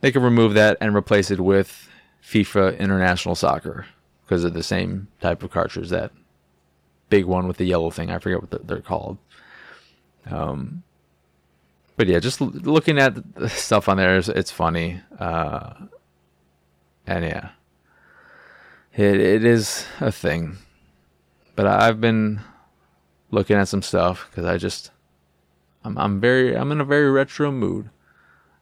they 0.00 0.10
could 0.10 0.22
remove 0.22 0.54
that 0.54 0.78
and 0.80 0.96
replace 0.96 1.30
it 1.30 1.40
with 1.40 1.90
FIFA 2.24 2.78
International 2.78 3.34
Soccer 3.34 3.84
because 4.24 4.42
of 4.42 4.54
the 4.54 4.62
same 4.62 5.08
type 5.20 5.42
of 5.42 5.50
cartridge 5.50 5.90
that 5.90 6.10
big 7.10 7.26
one 7.26 7.46
with 7.46 7.58
the 7.58 7.66
yellow 7.66 7.90
thing. 7.90 8.10
I 8.10 8.18
forget 8.18 8.40
what 8.40 8.66
they're 8.66 8.80
called. 8.80 9.18
Um, 10.30 10.84
but 11.98 12.06
yeah, 12.06 12.18
just 12.18 12.40
looking 12.40 12.98
at 12.98 13.34
the 13.34 13.50
stuff 13.50 13.90
on 13.90 13.98
there, 13.98 14.16
it's, 14.16 14.28
it's 14.30 14.50
funny. 14.50 15.02
Uh, 15.18 15.74
and 17.06 17.26
yeah, 17.26 17.50
it, 18.96 19.20
it 19.20 19.44
is 19.44 19.84
a 20.00 20.10
thing. 20.10 20.56
But 21.56 21.66
I've 21.66 22.00
been 22.00 22.40
looking 23.30 23.56
at 23.56 23.68
some 23.68 23.82
stuff 23.82 24.28
because 24.30 24.44
I 24.44 24.56
just, 24.56 24.90
I'm, 25.84 25.96
I'm 25.98 26.20
very, 26.20 26.56
I'm 26.56 26.72
in 26.72 26.80
a 26.80 26.84
very 26.84 27.10
retro 27.10 27.50
mood. 27.50 27.90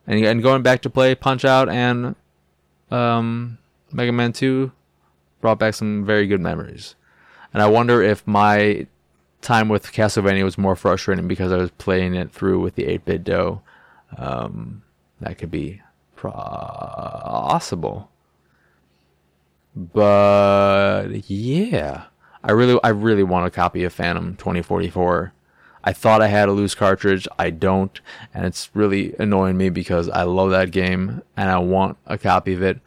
And, 0.06 0.24
and 0.24 0.42
going 0.42 0.62
back 0.62 0.82
to 0.82 0.90
play 0.90 1.14
Punch 1.14 1.44
Out 1.44 1.68
and 1.68 2.14
um, 2.90 3.58
Mega 3.92 4.12
Man 4.12 4.32
2 4.32 4.72
brought 5.40 5.58
back 5.58 5.74
some 5.74 6.04
very 6.04 6.26
good 6.26 6.40
memories. 6.40 6.94
And 7.52 7.62
I 7.62 7.66
wonder 7.66 8.02
if 8.02 8.26
my 8.26 8.86
time 9.40 9.68
with 9.68 9.92
Castlevania 9.92 10.44
was 10.44 10.58
more 10.58 10.76
frustrating 10.76 11.28
because 11.28 11.52
I 11.52 11.56
was 11.56 11.70
playing 11.72 12.14
it 12.14 12.30
through 12.32 12.60
with 12.60 12.74
the 12.74 12.84
8BitDo. 12.98 13.60
Um, 14.16 14.82
that 15.20 15.38
could 15.38 15.50
be 15.50 15.82
possible. 16.16 18.10
But 19.74 21.08
yeah, 21.28 22.04
I 22.48 22.52
really, 22.52 22.80
I 22.82 22.88
really 22.88 23.22
want 23.22 23.46
a 23.46 23.50
copy 23.50 23.84
of 23.84 23.92
Phantom 23.92 24.34
2040. 24.36 25.30
I 25.84 25.92
thought 25.92 26.22
I 26.22 26.28
had 26.28 26.48
a 26.48 26.52
loose 26.52 26.74
cartridge. 26.74 27.28
I 27.38 27.50
don't, 27.50 28.00
and 28.32 28.46
it's 28.46 28.70
really 28.72 29.14
annoying 29.18 29.58
me 29.58 29.68
because 29.68 30.08
I 30.08 30.22
love 30.22 30.50
that 30.50 30.70
game 30.70 31.22
and 31.36 31.50
I 31.50 31.58
want 31.58 31.98
a 32.06 32.16
copy 32.16 32.54
of 32.54 32.62
it. 32.62 32.80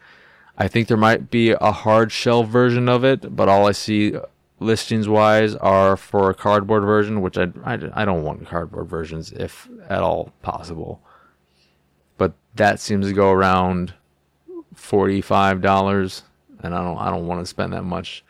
I 0.57 0.67
think 0.67 0.87
there 0.87 0.97
might 0.97 1.29
be 1.29 1.51
a 1.51 1.71
hard 1.71 2.11
shell 2.11 2.43
version 2.43 2.89
of 2.89 3.05
it, 3.05 3.35
but 3.35 3.49
all 3.49 3.67
I 3.67 3.71
see 3.71 4.15
listings 4.59 5.07
wise 5.07 5.53
are 5.55 5.95
for 5.95 6.31
a 6.31 6.35
cardboard 6.35 6.83
version, 6.83 7.21
which 7.21 7.37
I, 7.37 7.49
I, 7.63 7.77
I 7.93 8.03
don't 8.03 8.23
want 8.23 8.47
cardboard 8.47 8.87
versions 8.87 9.31
if 9.31 9.69
at 9.87 10.01
all 10.01 10.33
possible. 10.41 11.03
But 12.17 12.33
that 12.55 12.79
seems 12.79 13.07
to 13.07 13.13
go 13.13 13.31
around 13.31 13.93
forty 14.73 15.21
five 15.21 15.61
dollars, 15.61 16.23
and 16.63 16.73
I 16.73 16.83
don't 16.83 16.97
I 16.97 17.11
don't 17.11 17.27
want 17.27 17.41
to 17.41 17.45
spend 17.45 17.73
that 17.73 17.83
much 17.83 18.23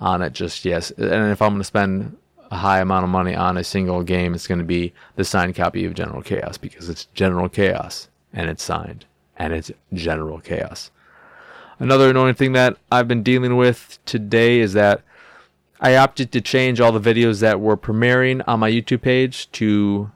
on 0.00 0.22
it 0.22 0.32
just 0.32 0.64
yes. 0.64 0.90
And 0.92 1.30
if 1.30 1.40
I'm 1.40 1.50
going 1.50 1.60
to 1.60 1.64
spend 1.64 2.16
a 2.50 2.56
high 2.56 2.80
amount 2.80 3.04
of 3.04 3.10
money 3.10 3.34
on 3.34 3.56
a 3.56 3.64
single 3.64 4.02
game, 4.02 4.34
it's 4.34 4.46
going 4.46 4.58
to 4.58 4.64
be 4.64 4.92
the 5.16 5.24
signed 5.24 5.54
copy 5.54 5.84
of 5.84 5.94
General 5.94 6.22
Chaos 6.22 6.58
because 6.58 6.88
it's 6.88 7.06
General 7.14 7.48
Chaos 7.48 8.08
and 8.32 8.48
it's 8.48 8.62
signed 8.62 9.06
and 9.36 9.52
it's 9.52 9.70
General 9.92 10.40
Chaos. 10.40 10.90
Another 11.78 12.10
annoying 12.10 12.34
thing 12.34 12.52
that 12.52 12.76
I've 12.90 13.08
been 13.08 13.22
dealing 13.22 13.56
with 13.56 13.98
today 14.06 14.60
is 14.60 14.72
that 14.72 15.02
I 15.78 15.96
opted 15.96 16.32
to 16.32 16.40
change 16.40 16.80
all 16.80 16.92
the 16.92 17.00
videos 17.14 17.40
that 17.40 17.60
were 17.60 17.76
premiering 17.76 18.42
on 18.46 18.60
my 18.60 18.70
YouTube 18.70 19.02
page 19.02 19.50
to 19.52 20.10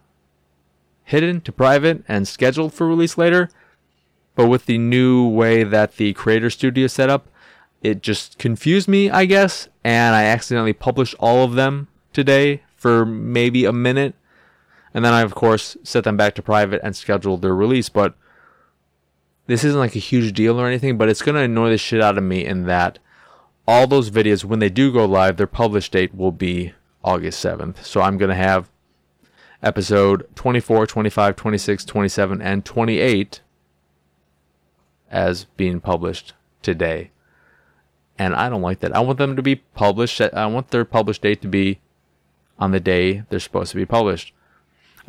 hidden, 1.04 1.40
to 1.42 1.52
private, 1.52 2.02
and 2.08 2.26
scheduled 2.26 2.72
for 2.72 2.86
release 2.86 3.18
later. 3.18 3.50
But 4.34 4.46
with 4.46 4.66
the 4.66 4.78
new 4.78 5.28
way 5.28 5.64
that 5.64 5.96
the 5.96 6.14
Creator 6.14 6.50
Studio 6.50 6.86
set 6.86 7.10
up, 7.10 7.26
it 7.82 8.00
just 8.02 8.38
confused 8.38 8.88
me, 8.88 9.10
I 9.10 9.26
guess, 9.26 9.68
and 9.84 10.14
I 10.14 10.24
accidentally 10.24 10.72
published 10.72 11.14
all 11.18 11.44
of 11.44 11.54
them 11.54 11.88
today 12.12 12.62
for 12.76 13.04
maybe 13.04 13.64
a 13.64 13.72
minute. 13.72 14.14
And 14.92 15.04
then 15.04 15.12
I, 15.12 15.20
of 15.20 15.34
course, 15.34 15.76
set 15.82 16.04
them 16.04 16.16
back 16.16 16.34
to 16.34 16.42
private 16.42 16.80
and 16.82 16.96
scheduled 16.96 17.42
their 17.42 17.54
release. 17.54 17.88
But 17.88 18.14
this 19.46 19.64
isn't 19.64 19.78
like 19.78 19.96
a 19.96 20.00
huge 20.00 20.32
deal 20.32 20.60
or 20.60 20.66
anything, 20.66 20.98
but 20.98 21.08
it's 21.08 21.22
going 21.22 21.36
to 21.36 21.42
annoy 21.42 21.70
the 21.70 21.78
shit 21.78 22.00
out 22.00 22.18
of 22.18 22.24
me 22.24 22.44
in 22.44 22.64
that 22.66 22.98
all 23.66 23.86
those 23.86 24.10
videos, 24.10 24.44
when 24.44 24.58
they 24.58 24.68
do 24.68 24.92
go 24.92 25.04
live, 25.04 25.36
their 25.36 25.46
published 25.46 25.92
date 25.92 26.14
will 26.14 26.32
be 26.32 26.72
August 27.04 27.44
7th. 27.44 27.84
So 27.84 28.00
I'm 28.00 28.18
going 28.18 28.30
to 28.30 28.34
have 28.34 28.68
episode 29.62 30.26
24, 30.34 30.86
25, 30.86 31.36
26, 31.36 31.84
27, 31.84 32.42
and 32.42 32.64
28 32.64 33.40
as 35.10 35.44
being 35.56 35.80
published 35.80 36.32
today. 36.62 37.10
And 38.20 38.34
I 38.34 38.50
don't 38.50 38.60
like 38.60 38.80
that. 38.80 38.94
I 38.94 39.00
want 39.00 39.16
them 39.16 39.34
to 39.34 39.40
be 39.40 39.56
published. 39.56 40.20
I 40.20 40.44
want 40.44 40.68
their 40.68 40.84
published 40.84 41.22
date 41.22 41.40
to 41.40 41.48
be 41.48 41.80
on 42.58 42.70
the 42.70 42.78
day 42.78 43.22
they're 43.30 43.40
supposed 43.40 43.70
to 43.70 43.78
be 43.78 43.86
published. 43.86 44.34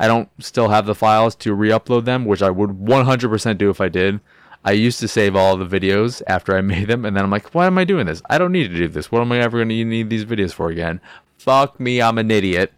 I 0.00 0.06
don't 0.06 0.30
still 0.38 0.70
have 0.70 0.86
the 0.86 0.94
files 0.94 1.34
to 1.36 1.52
re 1.52 1.68
upload 1.68 2.06
them, 2.06 2.24
which 2.24 2.40
I 2.40 2.48
would 2.48 2.70
100% 2.70 3.58
do 3.58 3.68
if 3.68 3.82
I 3.82 3.90
did. 3.90 4.20
I 4.64 4.72
used 4.72 4.98
to 5.00 5.08
save 5.08 5.36
all 5.36 5.58
the 5.58 5.66
videos 5.66 6.22
after 6.26 6.56
I 6.56 6.60
made 6.72 6.88
them, 6.88 7.04
and 7.04 7.14
then 7.14 7.22
I'm 7.22 7.30
like, 7.30 7.54
why 7.54 7.66
am 7.66 7.76
I 7.76 7.84
doing 7.84 8.06
this? 8.06 8.22
I 8.30 8.38
don't 8.38 8.50
need 8.50 8.68
to 8.68 8.78
do 8.78 8.88
this. 8.88 9.12
What 9.12 9.20
am 9.20 9.30
I 9.32 9.40
ever 9.40 9.58
going 9.58 9.68
to 9.68 9.84
need 9.84 10.08
these 10.08 10.24
videos 10.24 10.54
for 10.54 10.70
again? 10.70 10.98
Fuck 11.36 11.78
me, 11.78 12.00
I'm 12.00 12.16
an 12.16 12.30
idiot. 12.30 12.72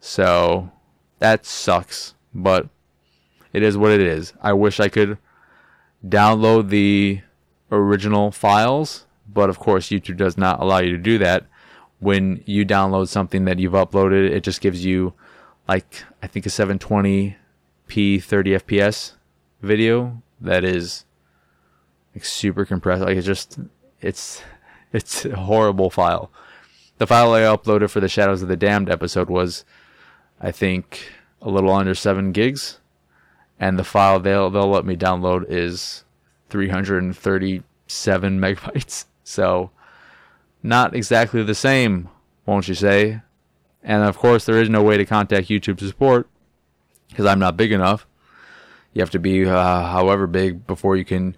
So 0.00 0.72
that 1.18 1.44
sucks, 1.44 2.14
but 2.32 2.70
it 3.52 3.62
is 3.62 3.76
what 3.76 3.92
it 3.92 4.00
is. 4.00 4.32
I 4.40 4.54
wish 4.54 4.80
I 4.80 4.88
could 4.88 5.18
download 6.02 6.70
the 6.70 7.20
original 7.70 8.30
files, 8.30 9.05
but 9.32 9.50
of 9.50 9.58
course, 9.58 9.88
YouTube 9.88 10.16
does 10.16 10.36
not 10.36 10.60
allow 10.60 10.78
you 10.78 10.92
to 10.92 10.98
do 10.98 11.18
that. 11.18 11.46
When 11.98 12.42
you 12.46 12.66
download 12.66 13.08
something 13.08 13.44
that 13.46 13.58
you've 13.58 13.72
uploaded, 13.72 14.30
it 14.30 14.42
just 14.42 14.60
gives 14.60 14.84
you 14.84 15.14
like 15.68 16.04
I 16.22 16.26
think 16.26 16.46
a 16.46 16.50
720p 16.50 18.22
30 18.22 18.50
fps 18.58 19.12
video 19.62 20.22
that 20.40 20.64
is 20.64 21.04
like 22.14 22.24
super 22.24 22.64
compressed. 22.64 23.02
Like 23.02 23.16
it's 23.16 23.26
just 23.26 23.58
it's 24.00 24.42
it's 24.92 25.24
a 25.24 25.36
horrible 25.36 25.90
file. 25.90 26.30
The 26.98 27.06
file 27.06 27.32
I 27.34 27.42
uploaded 27.42 27.90
for 27.90 28.00
the 28.00 28.08
Shadows 28.08 28.42
of 28.42 28.48
the 28.48 28.56
Damned 28.56 28.88
episode 28.88 29.28
was 29.28 29.64
I 30.40 30.50
think 30.50 31.12
a 31.42 31.50
little 31.50 31.70
under 31.70 31.94
seven 31.94 32.32
gigs. 32.32 32.80
And 33.58 33.78
the 33.78 33.84
file 33.84 34.20
they'll 34.20 34.50
they'll 34.50 34.68
let 34.68 34.84
me 34.84 34.96
download 34.96 35.44
is 35.48 36.04
337 36.50 38.40
megabytes. 38.40 39.06
So 39.26 39.72
not 40.62 40.94
exactly 40.94 41.42
the 41.42 41.54
same, 41.54 42.08
won't 42.46 42.68
you 42.68 42.74
say? 42.74 43.22
And 43.82 44.04
of 44.04 44.16
course, 44.16 44.44
there 44.44 44.60
is 44.60 44.70
no 44.70 44.84
way 44.84 44.96
to 44.96 45.04
contact 45.04 45.48
YouTube 45.48 45.80
support 45.80 46.28
because 47.08 47.26
I'm 47.26 47.40
not 47.40 47.56
big 47.56 47.72
enough. 47.72 48.06
You 48.92 49.02
have 49.02 49.10
to 49.10 49.18
be 49.18 49.44
uh, 49.44 49.86
however 49.88 50.28
big 50.28 50.64
before 50.66 50.96
you 50.96 51.04
can 51.04 51.36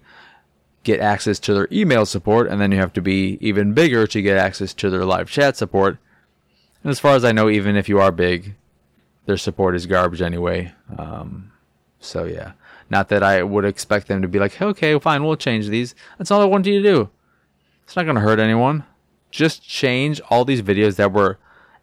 get 0.83 0.99
access 0.99 1.39
to 1.39 1.53
their 1.53 1.67
email 1.71 2.05
support, 2.05 2.47
and 2.47 2.61
then 2.61 2.71
you 2.71 2.77
have 2.77 2.93
to 2.93 3.01
be 3.01 3.39
even 3.41 3.73
bigger 3.73 4.05
to 4.05 4.21
get 4.21 4.37
access 4.37 4.73
to 4.75 4.91
their 4.91 5.03
live 5.03 5.29
chat 5.29 5.57
support. 5.57 5.97
And 6.83 6.91
as 6.91 6.99
far 6.99 7.15
as 7.15 7.25
I 7.25 7.31
know, 7.31 7.49
even 7.49 7.75
if 7.75 7.89
you 7.89 7.99
are 7.99 8.11
big, 8.11 8.55
their 9.25 9.35
support 9.35 9.75
is 9.75 9.87
garbage 9.87 10.21
anyway. 10.21 10.73
Um, 10.95 11.51
so 11.99 12.25
yeah, 12.25 12.51
not 12.89 13.09
that 13.09 13.23
I 13.23 13.41
would 13.41 13.65
expect 13.65 14.07
them 14.07 14.21
to 14.21 14.27
be 14.27 14.39
like, 14.39 14.61
okay, 14.61 14.97
fine, 14.99 15.23
we'll 15.23 15.35
change 15.35 15.67
these. 15.67 15.95
That's 16.19 16.29
all 16.29 16.41
I 16.41 16.45
want 16.45 16.67
you 16.67 16.81
to 16.81 16.87
do. 16.87 17.09
It's 17.89 17.95
not 17.95 18.03
going 18.03 18.17
to 18.17 18.21
hurt 18.21 18.37
anyone. 18.37 18.83
Just 19.31 19.67
change 19.67 20.21
all 20.29 20.45
these 20.45 20.61
videos 20.61 20.97
that 20.97 21.11
were 21.11 21.39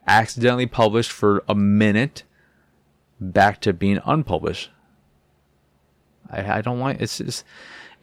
accidentally 0.06 0.66
published 0.66 1.10
for 1.10 1.42
a 1.48 1.54
minute 1.56 2.22
back 3.20 3.60
to 3.62 3.72
being 3.72 3.98
unpublished. 4.06 4.70
I, 6.30 6.58
I 6.58 6.60
don't 6.60 6.78
like 6.78 7.00
it's 7.00 7.18
just 7.18 7.44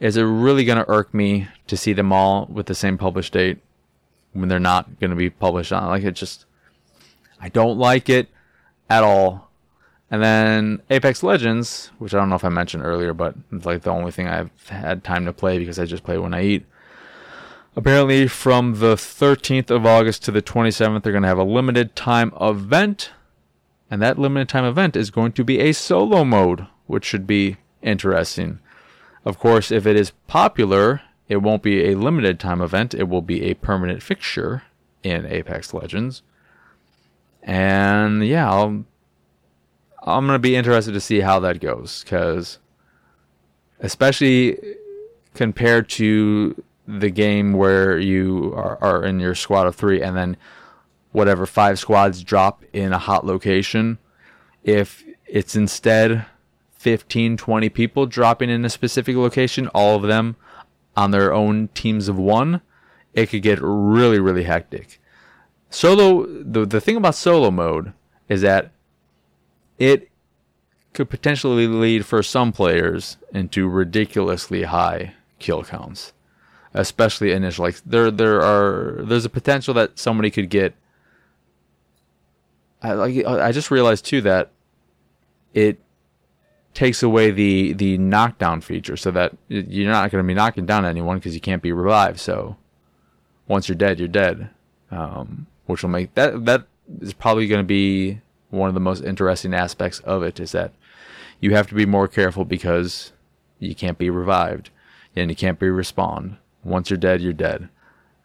is 0.00 0.18
it 0.18 0.22
really 0.22 0.66
going 0.66 0.76
to 0.76 0.90
irk 0.90 1.14
me 1.14 1.48
to 1.66 1.78
see 1.78 1.94
them 1.94 2.12
all 2.12 2.44
with 2.52 2.66
the 2.66 2.74
same 2.74 2.98
published 2.98 3.32
date 3.32 3.60
when 4.34 4.50
they're 4.50 4.60
not 4.60 5.00
going 5.00 5.08
to 5.08 5.16
be 5.16 5.30
published 5.30 5.72
on 5.72 5.88
like 5.88 6.04
it 6.04 6.12
just 6.12 6.44
I 7.40 7.48
don't 7.48 7.78
like 7.78 8.10
it 8.10 8.28
at 8.90 9.02
all. 9.02 9.50
And 10.10 10.22
then 10.22 10.82
Apex 10.90 11.22
Legends, 11.22 11.90
which 11.96 12.12
I 12.12 12.18
don't 12.18 12.28
know 12.28 12.36
if 12.36 12.44
I 12.44 12.50
mentioned 12.50 12.84
earlier, 12.84 13.14
but 13.14 13.34
it's 13.50 13.64
like 13.64 13.80
the 13.80 13.92
only 13.92 14.10
thing 14.10 14.28
I've 14.28 14.50
had 14.68 15.04
time 15.04 15.24
to 15.24 15.32
play 15.32 15.58
because 15.58 15.78
I 15.78 15.86
just 15.86 16.04
play 16.04 16.18
when 16.18 16.34
I 16.34 16.42
eat. 16.42 16.66
Apparently, 17.76 18.28
from 18.28 18.78
the 18.78 18.94
13th 18.94 19.70
of 19.70 19.84
August 19.84 20.22
to 20.24 20.30
the 20.30 20.42
27th, 20.42 21.02
they're 21.02 21.12
going 21.12 21.22
to 21.22 21.28
have 21.28 21.38
a 21.38 21.44
limited 21.44 21.96
time 21.96 22.32
event. 22.40 23.10
And 23.90 24.00
that 24.00 24.18
limited 24.18 24.48
time 24.48 24.64
event 24.64 24.96
is 24.96 25.10
going 25.10 25.32
to 25.32 25.44
be 25.44 25.58
a 25.58 25.72
solo 25.72 26.24
mode, 26.24 26.66
which 26.86 27.04
should 27.04 27.26
be 27.26 27.56
interesting. 27.82 28.60
Of 29.24 29.38
course, 29.38 29.72
if 29.72 29.86
it 29.86 29.96
is 29.96 30.12
popular, 30.28 31.02
it 31.28 31.38
won't 31.38 31.62
be 31.62 31.90
a 31.90 31.96
limited 31.96 32.38
time 32.38 32.60
event, 32.60 32.94
it 32.94 33.08
will 33.08 33.22
be 33.22 33.42
a 33.44 33.54
permanent 33.54 34.02
fixture 34.02 34.62
in 35.02 35.26
Apex 35.26 35.74
Legends. 35.74 36.22
And 37.42 38.24
yeah, 38.26 38.50
I'll, 38.50 38.84
I'm 40.02 40.26
going 40.26 40.36
to 40.36 40.38
be 40.38 40.56
interested 40.56 40.92
to 40.92 41.00
see 41.00 41.20
how 41.20 41.40
that 41.40 41.60
goes 41.60 42.04
because, 42.04 42.58
especially 43.80 44.58
compared 45.34 45.88
to 45.90 46.62
the 46.86 47.10
game 47.10 47.52
where 47.52 47.98
you 47.98 48.52
are, 48.56 48.78
are 48.82 49.04
in 49.04 49.20
your 49.20 49.34
squad 49.34 49.66
of 49.66 49.74
three 49.74 50.02
and 50.02 50.16
then 50.16 50.36
whatever 51.12 51.46
five 51.46 51.78
squads 51.78 52.22
drop 52.22 52.64
in 52.72 52.92
a 52.92 52.98
hot 52.98 53.24
location, 53.24 53.98
if 54.62 55.04
it's 55.26 55.54
instead 55.54 56.26
15, 56.72 57.36
20 57.36 57.68
people 57.70 58.06
dropping 58.06 58.50
in 58.50 58.64
a 58.64 58.70
specific 58.70 59.16
location, 59.16 59.68
all 59.68 59.96
of 59.96 60.02
them 60.02 60.36
on 60.96 61.10
their 61.10 61.32
own 61.32 61.68
teams 61.68 62.08
of 62.08 62.18
one, 62.18 62.60
it 63.14 63.26
could 63.26 63.42
get 63.42 63.58
really, 63.62 64.18
really 64.18 64.44
hectic. 64.44 65.00
Solo, 65.70 66.26
the, 66.26 66.66
the 66.66 66.80
thing 66.80 66.96
about 66.96 67.14
solo 67.14 67.50
mode 67.50 67.92
is 68.28 68.42
that 68.42 68.70
it 69.78 70.10
could 70.92 71.10
potentially 71.10 71.66
lead 71.66 72.06
for 72.06 72.22
some 72.22 72.52
players 72.52 73.16
into 73.32 73.68
ridiculously 73.68 74.64
high 74.64 75.14
kill 75.38 75.64
counts, 75.64 76.12
especially 76.74 77.32
initial. 77.32 77.64
Like 77.64 77.80
there, 77.86 78.10
there 78.10 78.42
are 78.42 79.02
there's 79.04 79.24
a 79.24 79.30
potential 79.30 79.74
that 79.74 79.98
somebody 79.98 80.30
could 80.30 80.50
get. 80.50 80.74
I 82.82 82.92
like 82.92 83.24
I 83.24 83.52
just 83.52 83.70
realized 83.70 84.04
too 84.04 84.20
that 84.22 84.50
it 85.54 85.78
takes 86.74 87.02
away 87.02 87.30
the 87.30 87.72
the 87.72 87.96
knockdown 87.96 88.60
feature, 88.60 88.96
so 88.96 89.10
that 89.12 89.34
you're 89.48 89.90
not 89.90 90.10
going 90.10 90.22
to 90.22 90.26
be 90.26 90.34
knocking 90.34 90.66
down 90.66 90.84
anyone 90.84 91.16
because 91.16 91.34
you 91.34 91.40
can't 91.40 91.62
be 91.62 91.72
revived. 91.72 92.20
So 92.20 92.56
once 93.48 93.68
you're 93.68 93.76
dead, 93.76 93.98
you're 93.98 94.08
dead. 94.08 94.50
Um, 94.90 95.46
which 95.66 95.82
will 95.82 95.90
make 95.90 96.14
that 96.14 96.44
that 96.44 96.66
is 97.00 97.14
probably 97.14 97.46
going 97.46 97.62
to 97.62 97.66
be 97.66 98.20
one 98.50 98.68
of 98.68 98.74
the 98.74 98.80
most 98.80 99.02
interesting 99.02 99.54
aspects 99.54 100.00
of 100.00 100.22
it 100.22 100.38
is 100.38 100.52
that 100.52 100.72
you 101.40 101.54
have 101.54 101.66
to 101.68 101.74
be 101.74 101.86
more 101.86 102.06
careful 102.06 102.44
because 102.44 103.12
you 103.58 103.74
can't 103.74 103.98
be 103.98 104.10
revived 104.10 104.70
and 105.16 105.30
you 105.30 105.36
can't 105.36 105.58
be 105.58 105.66
respawned. 105.66 106.36
Once 106.64 106.90
you're 106.90 106.96
dead, 106.96 107.20
you're 107.20 107.32
dead. 107.32 107.68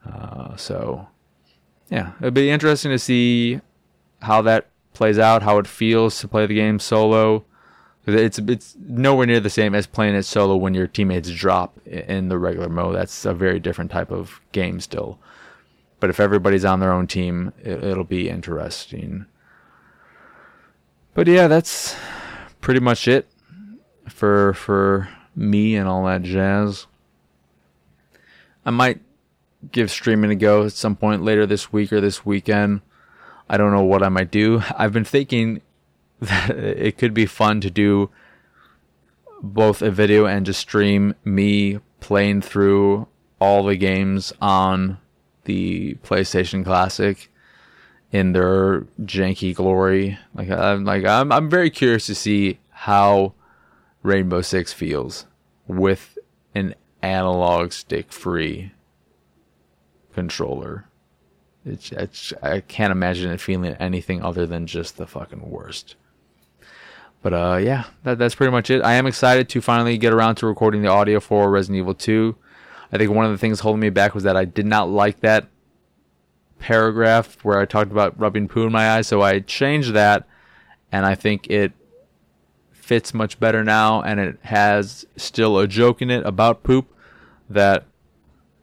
Uh, 0.05 0.55
so, 0.55 1.07
yeah, 1.89 2.13
it'd 2.21 2.33
be 2.33 2.49
interesting 2.49 2.91
to 2.91 2.99
see 2.99 3.59
how 4.21 4.41
that 4.41 4.67
plays 4.93 5.19
out, 5.19 5.43
how 5.43 5.57
it 5.57 5.67
feels 5.67 6.19
to 6.19 6.27
play 6.27 6.45
the 6.45 6.55
game 6.55 6.79
solo. 6.79 7.45
It's 8.05 8.39
it's 8.39 8.75
nowhere 8.79 9.27
near 9.27 9.39
the 9.39 9.49
same 9.49 9.75
as 9.75 9.85
playing 9.85 10.15
it 10.15 10.23
solo 10.23 10.55
when 10.55 10.73
your 10.73 10.87
teammates 10.87 11.29
drop 11.29 11.79
in 11.85 12.29
the 12.29 12.39
regular 12.39 12.69
mode. 12.69 12.95
That's 12.95 13.25
a 13.25 13.33
very 13.33 13.59
different 13.59 13.91
type 13.91 14.11
of 14.11 14.41
game 14.51 14.79
still. 14.79 15.19
But 15.99 16.09
if 16.09 16.19
everybody's 16.19 16.65
on 16.65 16.79
their 16.79 16.91
own 16.91 17.07
team, 17.07 17.53
it, 17.61 17.83
it'll 17.83 18.05
be 18.05 18.29
interesting. 18.29 19.25
But 21.13 21.27
yeah, 21.27 21.47
that's 21.47 21.95
pretty 22.61 22.79
much 22.79 23.07
it 23.07 23.27
for 24.07 24.53
for 24.53 25.09
me 25.35 25.75
and 25.75 25.87
all 25.87 26.05
that 26.05 26.23
jazz. 26.23 26.87
I 28.69 28.71
might 28.71 29.01
give 29.71 29.89
streaming 29.89 30.29
a 30.29 30.35
go 30.35 30.63
at 30.63 30.73
some 30.73 30.95
point 30.95 31.23
later 31.23 31.47
this 31.47 31.73
week 31.73 31.91
or 31.91 31.99
this 31.99 32.23
weekend. 32.23 32.81
I 33.49 33.57
don't 33.57 33.71
know 33.71 33.81
what 33.81 34.03
I 34.03 34.09
might 34.09 34.29
do. 34.29 34.61
I've 34.77 34.93
been 34.93 35.03
thinking 35.03 35.63
that 36.19 36.51
it 36.51 36.99
could 36.99 37.15
be 37.15 37.25
fun 37.25 37.61
to 37.61 37.71
do 37.71 38.11
both 39.41 39.81
a 39.81 39.89
video 39.89 40.27
and 40.27 40.45
just 40.45 40.59
stream 40.59 41.15
me 41.25 41.79
playing 41.99 42.43
through 42.43 43.07
all 43.41 43.63
the 43.63 43.75
games 43.75 44.33
on 44.39 44.99
the 45.45 45.95
PlayStation 46.03 46.63
Classic 46.63 47.31
in 48.11 48.33
their 48.33 48.81
janky 49.01 49.55
glory. 49.55 50.19
Like 50.35 50.51
I'm 50.51 50.85
like 50.85 51.05
I'm 51.05 51.31
I'm 51.31 51.49
very 51.49 51.71
curious 51.71 52.05
to 52.05 52.13
see 52.13 52.59
how 52.69 53.33
Rainbow 54.03 54.43
Six 54.43 54.73
feels 54.73 55.25
with 55.65 56.19
an 56.53 56.75
analog 57.01 57.71
stick 57.71 58.11
free 58.11 58.71
controller. 60.13 60.85
It's, 61.65 61.91
it's 61.91 62.33
I 62.41 62.61
can't 62.61 62.91
imagine 62.91 63.31
it 63.31 63.41
feeling 63.41 63.73
anything 63.75 64.21
other 64.21 64.45
than 64.45 64.65
just 64.65 64.97
the 64.97 65.07
fucking 65.07 65.49
worst. 65.49 65.95
But 67.21 67.33
uh 67.33 67.59
yeah, 67.61 67.85
that, 68.03 68.17
that's 68.17 68.35
pretty 68.35 68.51
much 68.51 68.69
it. 68.69 68.81
I 68.81 68.93
am 68.93 69.05
excited 69.07 69.49
to 69.49 69.61
finally 69.61 69.97
get 69.97 70.13
around 70.13 70.35
to 70.35 70.47
recording 70.47 70.81
the 70.81 70.89
audio 70.89 71.19
for 71.19 71.49
Resident 71.49 71.79
Evil 71.79 71.93
2. 71.93 72.35
I 72.91 72.97
think 72.97 73.11
one 73.11 73.25
of 73.25 73.31
the 73.31 73.37
things 73.37 73.59
holding 73.59 73.81
me 73.81 73.89
back 73.89 74.15
was 74.15 74.23
that 74.23 74.37
I 74.37 74.45
did 74.45 74.65
not 74.65 74.89
like 74.89 75.19
that 75.19 75.47
paragraph 76.59 77.37
where 77.43 77.59
I 77.59 77.65
talked 77.65 77.91
about 77.91 78.19
rubbing 78.19 78.47
poo 78.47 78.65
in 78.65 78.71
my 78.71 78.91
eyes, 78.91 79.07
so 79.07 79.21
I 79.21 79.39
changed 79.39 79.93
that, 79.93 80.27
and 80.91 81.05
I 81.05 81.15
think 81.15 81.47
it 81.49 81.71
fits 82.89 83.13
much 83.13 83.39
better 83.39 83.63
now, 83.63 84.01
and 84.01 84.19
it 84.19 84.39
has 84.41 85.05
still 85.15 85.59
a 85.59 85.67
joke 85.67 86.01
in 86.01 86.09
it 86.09 86.25
about 86.25 86.63
poop 86.63 86.91
that 87.47 87.85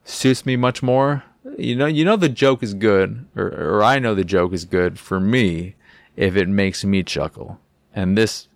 suits 0.03 0.45
me 0.45 0.57
much 0.57 0.83
more. 0.83 1.23
You 1.57 1.77
know, 1.77 1.87
you 1.87 2.05
know 2.05 2.17
the 2.17 2.29
joke 2.29 2.61
is 2.61 2.75
good, 2.75 3.25
or, 3.37 3.47
or 3.47 3.85
I 3.85 4.01
know 4.01 4.17
the 4.17 4.25
joke 4.25 4.53
is 4.53 4.65
good 4.65 4.99
for 4.99 5.21
me 5.21 5.77
if 6.17 6.35
it 6.35 6.49
makes 6.49 6.85
me 6.85 7.05
chuckle, 7.05 7.61
and 7.95 8.19
this 8.19 8.49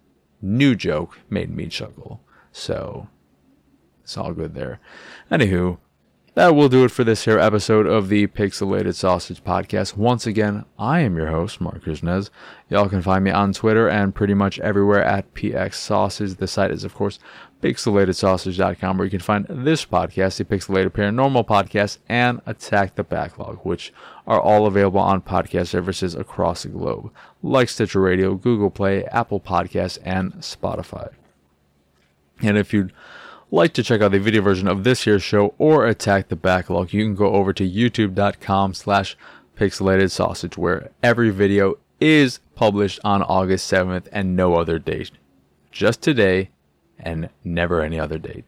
new 0.42 0.74
joke 0.74 1.20
made 1.30 1.54
me 1.54 1.68
chuckle, 1.68 2.20
so 2.50 3.06
it's 4.02 4.18
all 4.18 4.32
good 4.32 4.54
there. 4.54 4.80
Anywho, 5.30 5.78
that 6.34 6.54
will 6.54 6.68
do 6.68 6.84
it 6.84 6.90
for 6.90 7.02
this 7.02 7.24
here 7.24 7.38
episode 7.38 7.86
of 7.86 8.08
the 8.08 8.26
Pixelated 8.28 8.94
Sausage 8.94 9.42
Podcast. 9.42 9.96
Once 9.96 10.26
again, 10.26 10.64
I 10.78 11.00
am 11.00 11.16
your 11.16 11.26
host, 11.26 11.60
Marc 11.60 11.84
Krishnez. 11.84 12.30
Y'all 12.68 12.88
can 12.88 13.02
find 13.02 13.24
me 13.24 13.32
on 13.32 13.52
Twitter 13.52 13.88
and 13.88 14.14
pretty 14.14 14.34
much 14.34 14.60
everywhere 14.60 15.02
at 15.02 15.34
PX 15.34 15.74
Sausage. 15.74 16.36
The 16.36 16.46
site 16.46 16.70
is, 16.70 16.84
of 16.84 16.94
course, 16.94 17.18
pixelatedsausage.com, 17.62 18.96
where 18.96 19.04
you 19.04 19.10
can 19.10 19.20
find 19.20 19.44
this 19.48 19.84
podcast, 19.84 20.38
the 20.38 20.44
Pixelated 20.44 20.90
Paranormal 20.90 21.46
Podcast, 21.46 21.98
and 22.08 22.40
Attack 22.46 22.94
the 22.94 23.04
Backlog, 23.04 23.58
which 23.64 23.92
are 24.26 24.40
all 24.40 24.66
available 24.66 25.00
on 25.00 25.20
podcast 25.20 25.68
services 25.68 26.14
across 26.14 26.62
the 26.62 26.68
globe, 26.68 27.10
like 27.42 27.68
Stitcher 27.68 28.00
Radio, 28.00 28.34
Google 28.34 28.70
Play, 28.70 29.04
Apple 29.06 29.40
Podcasts, 29.40 29.98
and 30.04 30.34
Spotify. 30.34 31.10
And 32.40 32.56
if 32.56 32.72
you'd 32.72 32.92
like 33.50 33.72
to 33.74 33.82
check 33.82 34.00
out 34.00 34.12
the 34.12 34.20
video 34.20 34.42
version 34.42 34.68
of 34.68 34.84
this 34.84 35.04
here 35.04 35.18
show 35.18 35.54
or 35.58 35.86
attack 35.86 36.28
the 36.28 36.36
backlog, 36.36 36.92
you 36.92 37.04
can 37.04 37.14
go 37.14 37.34
over 37.34 37.52
to 37.52 37.68
youtube.com 37.68 38.74
slash 38.74 39.16
pixelated 39.58 40.10
sausage 40.10 40.56
where 40.56 40.90
every 41.02 41.30
video 41.30 41.76
is 42.00 42.40
published 42.54 43.00
on 43.04 43.22
August 43.22 43.70
7th 43.70 44.06
and 44.12 44.34
no 44.36 44.54
other 44.54 44.78
date. 44.78 45.10
Just 45.70 46.00
today 46.00 46.50
and 46.98 47.28
never 47.44 47.80
any 47.82 47.98
other 47.98 48.18
date. 48.18 48.44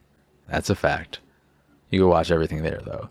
That's 0.49 0.71
a 0.71 0.75
fact. 0.75 1.21
You 1.91 2.01
can 2.01 2.09
watch 2.09 2.31
everything 2.31 2.63
there 2.63 2.81
though. 2.85 3.11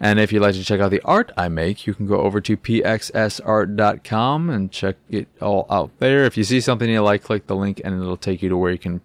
And 0.00 0.18
if 0.18 0.32
you'd 0.32 0.40
like 0.40 0.54
to 0.54 0.64
check 0.64 0.80
out 0.80 0.90
the 0.90 1.00
art 1.04 1.30
I 1.36 1.48
make, 1.48 1.86
you 1.86 1.94
can 1.94 2.06
go 2.06 2.22
over 2.22 2.40
to 2.40 2.56
pxsart.com 2.56 4.50
and 4.50 4.72
check 4.72 4.96
it 5.08 5.28
all 5.40 5.66
out 5.70 5.90
there. 6.00 6.24
If 6.24 6.36
you 6.36 6.42
see 6.42 6.60
something 6.60 6.90
you 6.90 7.00
like, 7.02 7.22
click 7.22 7.46
the 7.46 7.54
link 7.54 7.80
and 7.84 8.00
it'll 8.00 8.16
take 8.16 8.42
you 8.42 8.48
to 8.48 8.56
where 8.56 8.72
you 8.72 8.78
can 8.78 9.00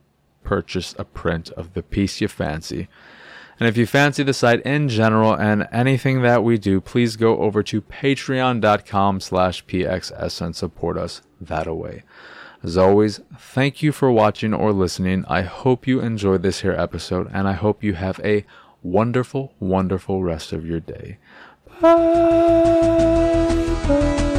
purchase 0.47 0.95
a 0.97 1.03
print 1.03 1.49
of 1.57 1.73
the 1.73 1.83
piece 1.83 2.21
you 2.21 2.27
fancy. 2.29 2.87
And 3.59 3.67
if 3.67 3.75
you 3.75 3.85
fancy 3.85 4.23
the 4.23 4.33
site 4.33 4.61
in 4.61 4.87
general 4.87 5.33
and 5.33 5.67
anything 5.73 6.21
that 6.21 6.41
we 6.41 6.57
do, 6.57 6.79
please 6.79 7.17
go 7.17 7.39
over 7.39 7.61
to 7.63 7.81
patreon.com 7.81 9.19
slash 9.19 9.65
pxs 9.65 10.41
and 10.41 10.55
support 10.55 10.97
us 10.97 11.21
that 11.41 11.67
way. 11.75 12.03
As 12.63 12.77
always, 12.77 13.19
thank 13.37 13.83
you 13.83 13.91
for 13.91 14.09
watching 14.09 14.53
or 14.53 14.71
listening. 14.71 15.25
I 15.27 15.41
hope 15.41 15.85
you 15.85 15.99
enjoyed 15.99 16.43
this 16.43 16.61
here 16.61 16.71
episode 16.71 17.29
and 17.33 17.45
I 17.45 17.53
hope 17.53 17.83
you 17.83 17.95
have 17.95 18.21
a 18.23 18.45
wonderful, 18.81 19.53
wonderful 19.59 20.23
rest 20.23 20.53
of 20.53 20.65
your 20.65 20.79
day. 20.79 21.17
Bye. 21.81 22.87
Bye. 23.87 24.36